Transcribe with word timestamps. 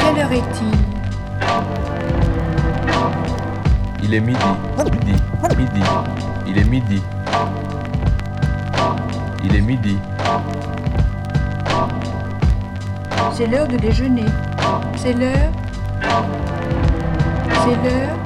Quelle 0.00 0.18
heure 0.22 0.32
est-il? 0.32 0.78
Il 4.02 4.14
est 4.14 4.20
midi, 4.20 4.38
midi, 4.76 5.14
midi. 5.56 5.82
Il 6.46 6.58
est 6.58 6.64
midi. 6.64 7.02
Il 9.44 9.56
est 9.56 9.60
midi. 9.60 9.98
C'est 13.32 13.46
l'heure 13.46 13.68
de 13.68 13.76
déjeuner. 13.76 14.26
C'est 14.96 15.12
l'heure. 15.12 15.52
C'est 17.62 17.76
l'heure 17.84 18.16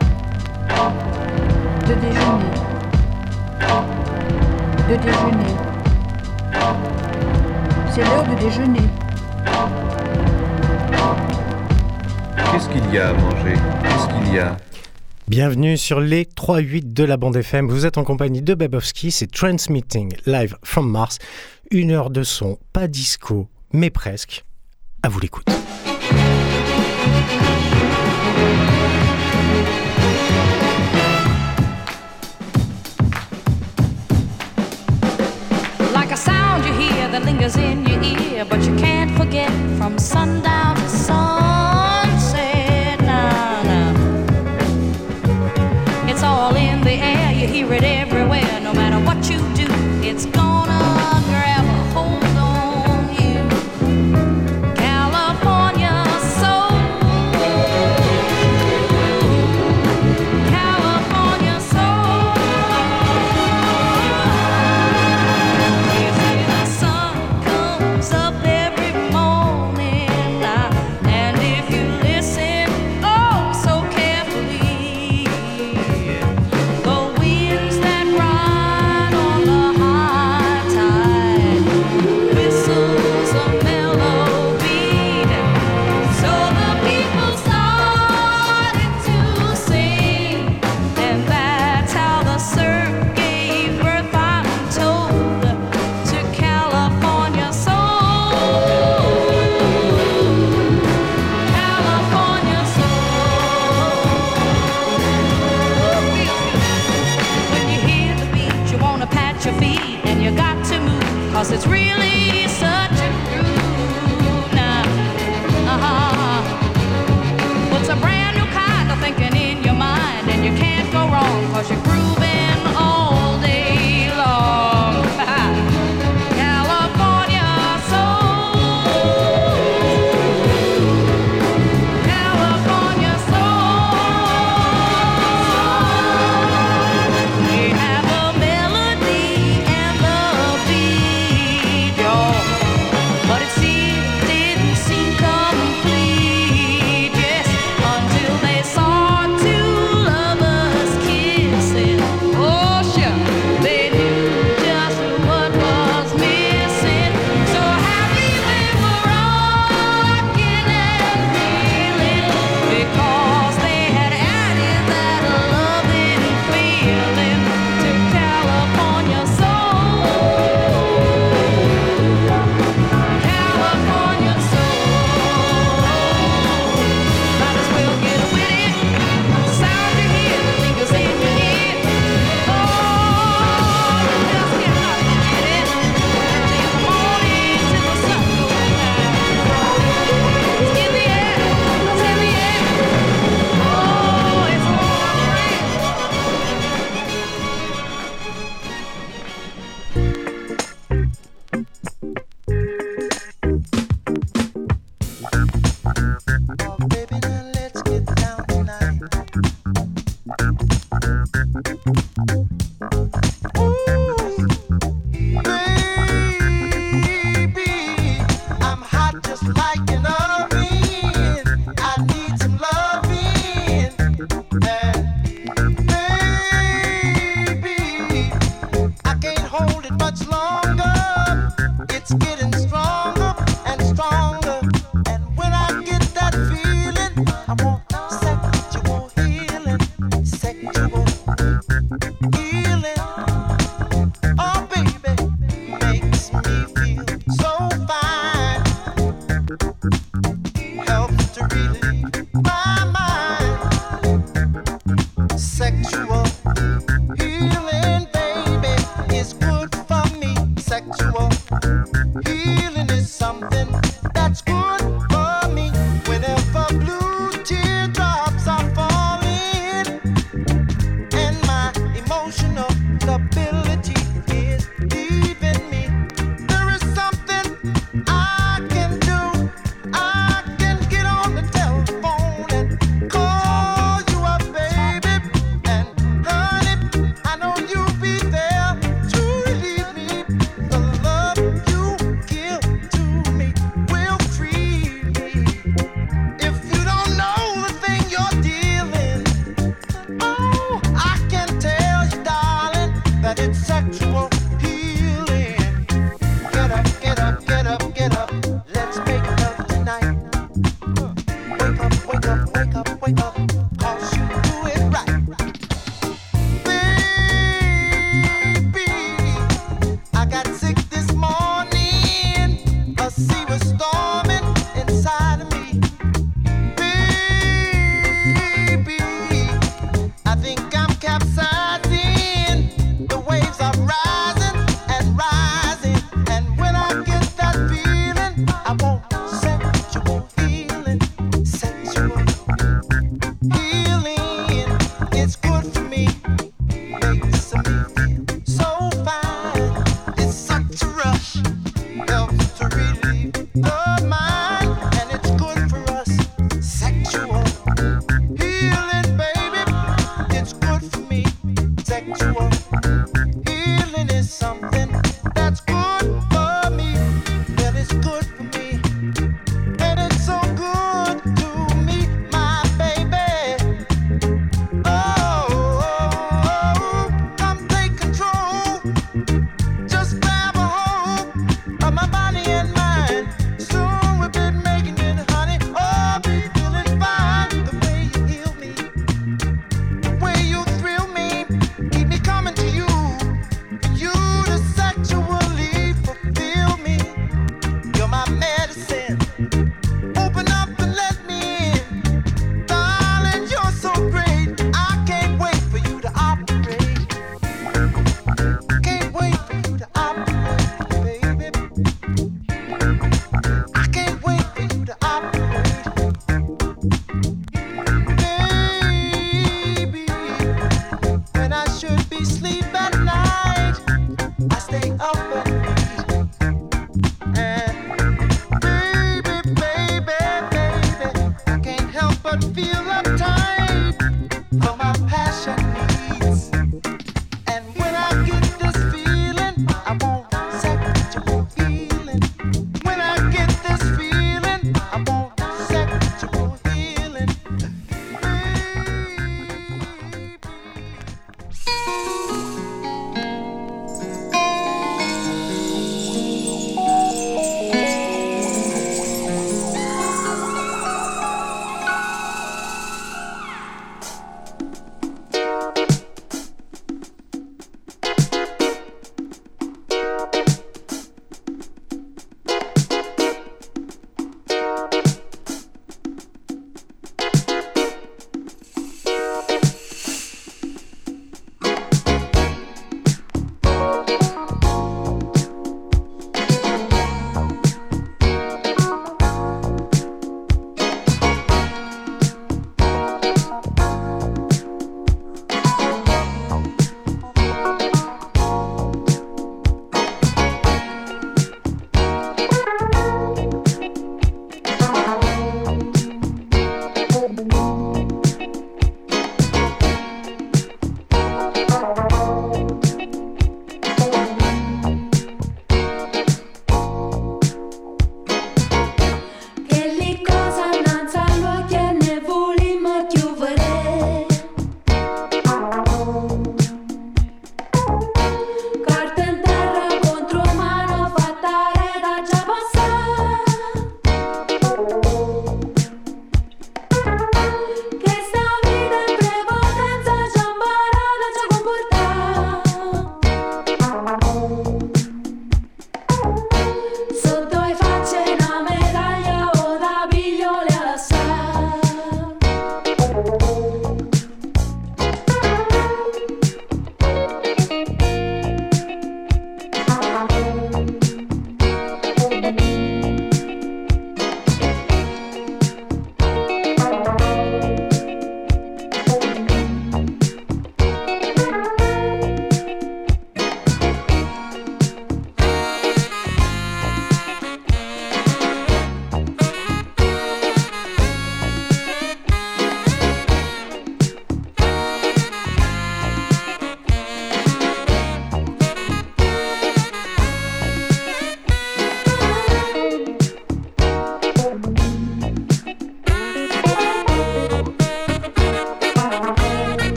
de 1.87 1.95
déjeuner. 1.95 2.53
De 4.89 4.97
déjeuner. 4.97 5.55
C'est 7.91 8.05
l'heure 8.05 8.25
de 8.25 8.35
déjeuner. 8.41 8.89
Qu'est-ce 12.55 12.69
qu'il 12.69 12.95
y 12.95 12.99
a 12.99 13.09
à 13.09 13.13
manger 13.13 13.55
Qu'est-ce 13.83 14.07
qu'il 14.07 14.35
y 14.35 14.39
a 14.39 14.57
Bienvenue 15.27 15.77
sur 15.77 16.01
les 16.01 16.25
3-8 16.25 16.93
de 16.93 17.03
la 17.03 17.17
bande 17.17 17.35
FM. 17.35 17.67
Vous 17.67 17.85
êtes 17.85 17.99
en 17.99 18.05
compagnie 18.05 18.43
de 18.43 18.55
Babowski, 18.55 19.11
c'est 19.11 19.29
Transmitting 19.29 20.13
Live 20.25 20.57
from 20.63 20.89
Mars. 20.89 21.19
Une 21.73 21.91
heure 21.91 22.11
de 22.11 22.23
son, 22.23 22.61
pas 22.73 22.87
disco, 22.87 23.49
mais 23.73 23.91
presque. 23.91 24.45
À 25.03 25.09
vous 25.09 25.19
l'écoute. 25.19 25.49
Like 35.93 36.13
a 36.13 36.17
sound 36.17 36.65
you 36.65 36.73
hear 36.75 37.11
that 37.11 37.25
lingers 37.25 37.57
in 37.57 37.85
your 37.85 38.01
ear, 38.01 38.45
but 38.49 38.65
you 38.65 38.77
can't 38.77 39.11
forget 39.17 39.51
from 39.77 39.99
sundown. 39.99 40.74
favorite 47.65 47.83
area. 47.83 48.04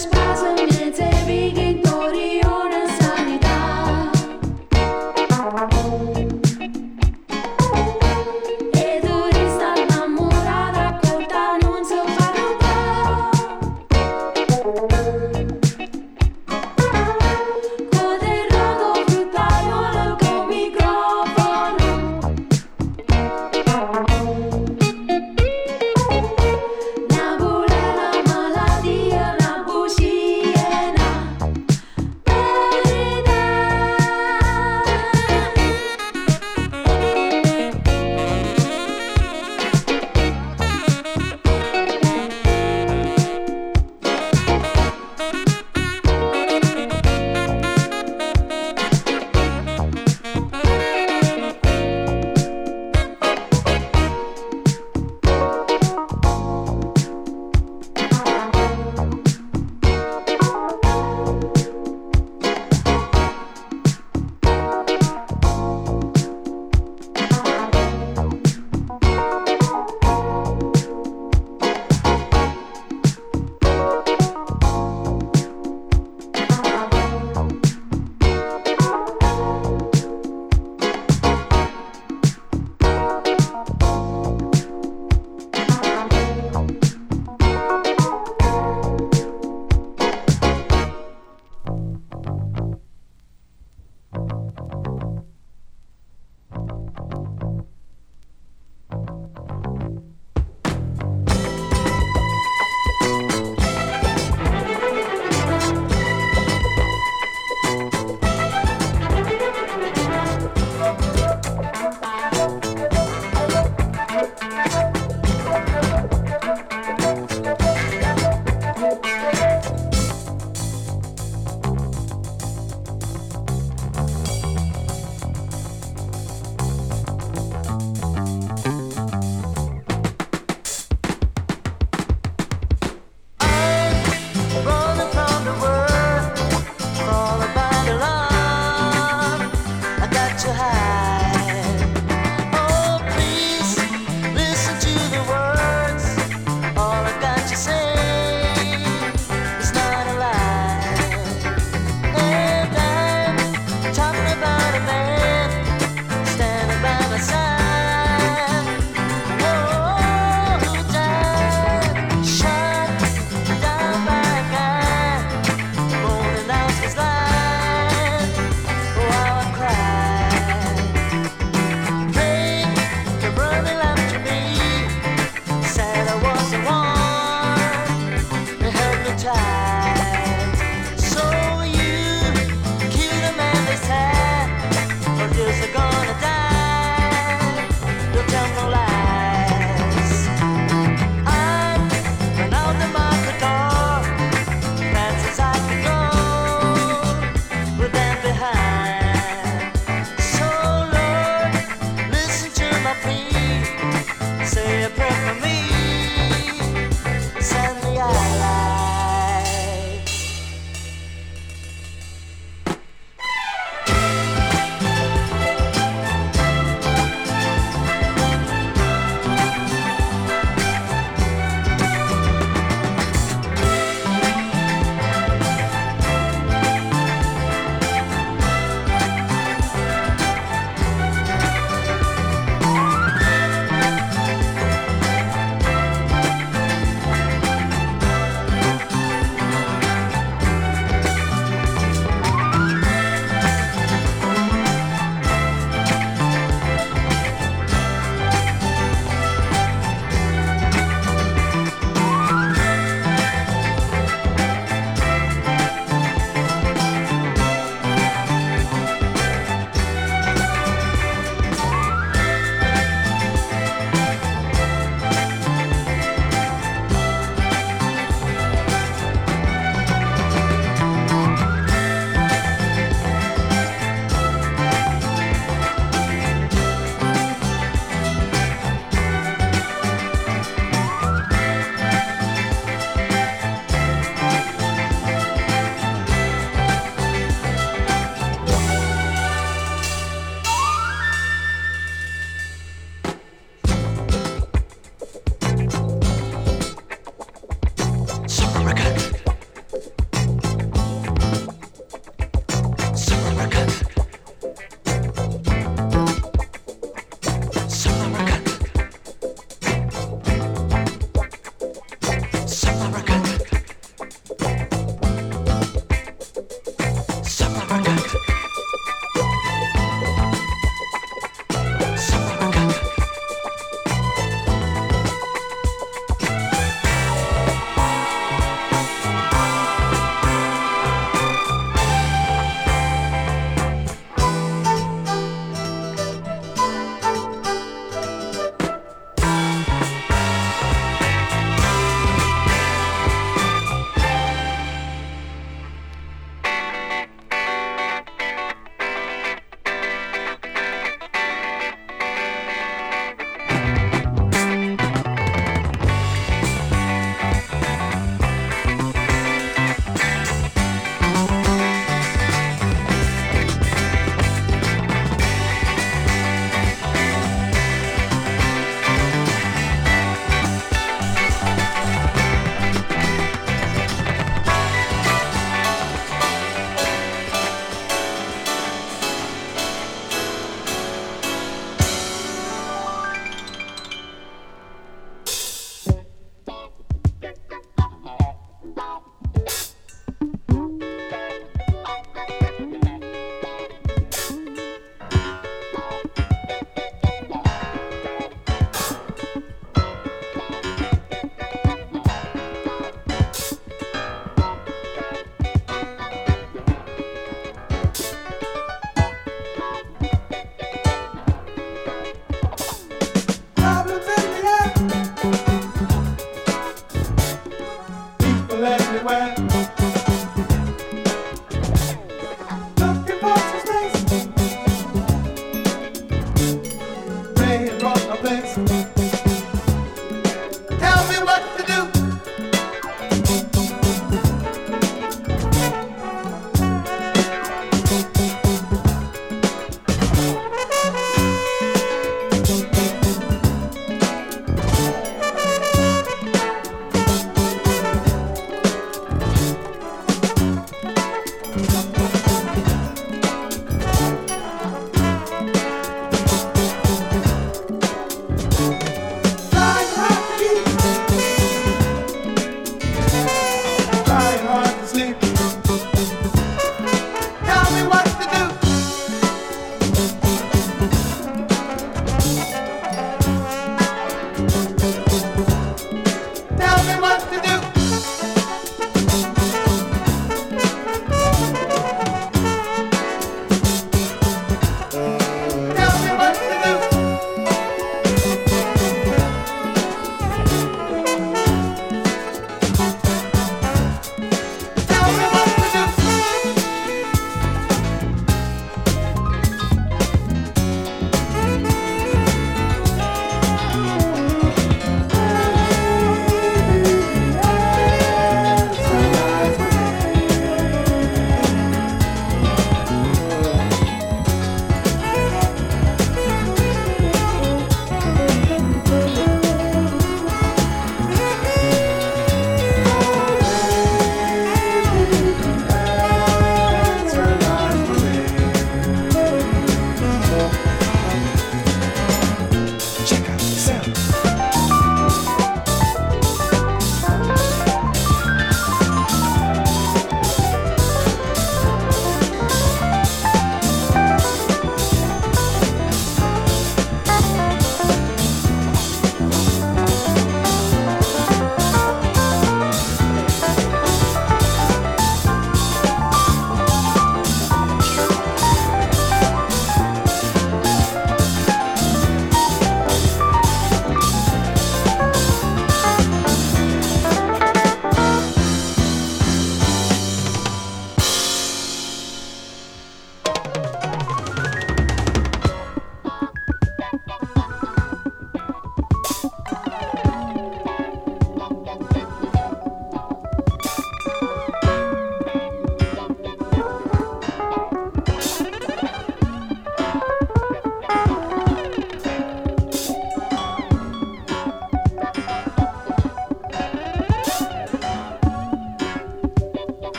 this 0.00 0.06
wasn't 0.12 0.79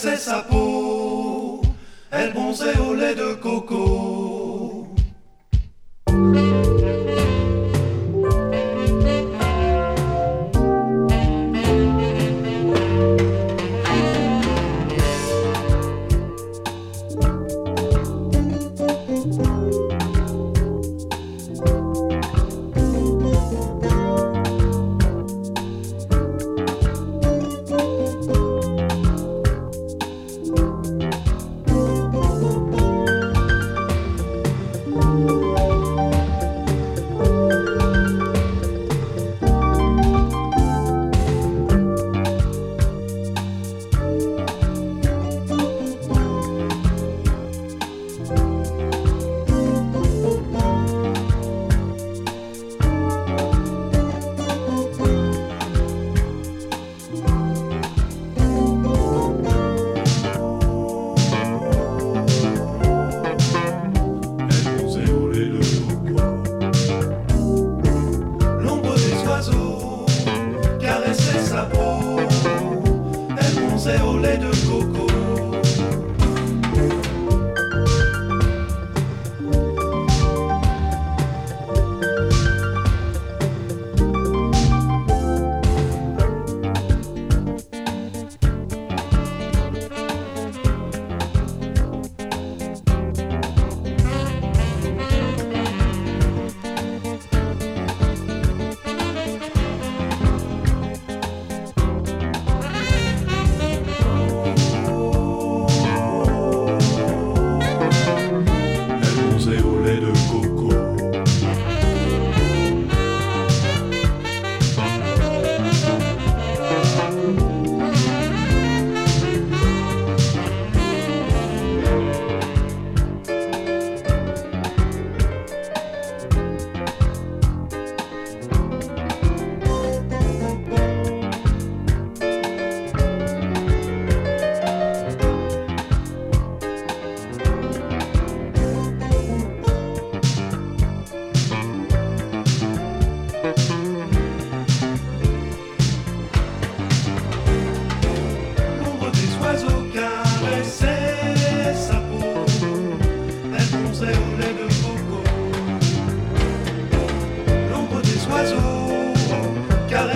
σε 0.00 0.16
σαπού. 0.16 0.67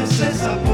es 0.03 0.21
esa 0.21 0.72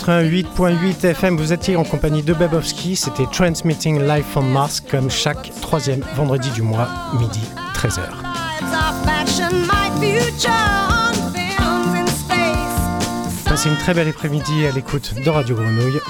88.8 0.00 1.04
FM, 1.04 1.36
vous 1.36 1.52
étiez 1.52 1.76
en 1.76 1.84
compagnie 1.84 2.22
de 2.22 2.32
Babowski, 2.32 2.96
c'était 2.96 3.26
Transmitting 3.26 4.00
Live 4.00 4.24
from 4.24 4.48
Mars 4.48 4.80
comme 4.80 5.10
chaque 5.10 5.52
troisième 5.60 6.00
vendredi 6.16 6.48
du 6.50 6.62
mois, 6.62 6.88
midi 7.18 7.40
13h. 7.74 8.00
lives 8.00 8.72
of 8.72 9.04
fashion, 9.04 9.50
my 9.66 9.90
future 10.00 10.50
on 10.88 11.12
films 11.32 11.94
in 11.94 12.06
space. 12.06 13.44
Passez 13.44 13.68
une 13.68 13.76
très 13.76 13.92
belle 13.92 14.08
après-midi 14.08 14.66
à 14.66 14.72
l'écoute 14.72 15.14
de 15.22 15.28
Radio 15.28 15.54
Grenouille. 15.54 16.00